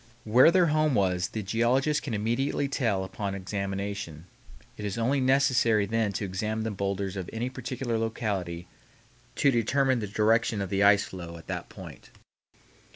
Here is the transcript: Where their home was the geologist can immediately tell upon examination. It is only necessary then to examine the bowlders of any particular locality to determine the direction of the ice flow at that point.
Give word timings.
Where 0.23 0.49
their 0.49 0.65
home 0.65 0.95
was 0.95 1.27
the 1.27 1.43
geologist 1.43 2.01
can 2.01 2.15
immediately 2.15 2.67
tell 2.67 3.03
upon 3.03 3.35
examination. 3.35 4.25
It 4.75 4.83
is 4.83 4.97
only 4.97 5.21
necessary 5.21 5.85
then 5.85 6.11
to 6.13 6.25
examine 6.25 6.63
the 6.63 6.71
bowlders 6.71 7.15
of 7.15 7.29
any 7.31 7.51
particular 7.51 7.99
locality 7.99 8.65
to 9.35 9.51
determine 9.51 9.99
the 9.99 10.07
direction 10.07 10.59
of 10.59 10.71
the 10.71 10.81
ice 10.81 11.03
flow 11.03 11.37
at 11.37 11.45
that 11.49 11.69
point. 11.69 12.09